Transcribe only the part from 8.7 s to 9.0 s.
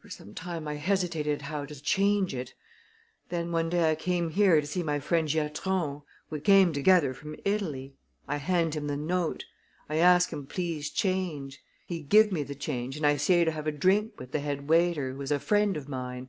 him the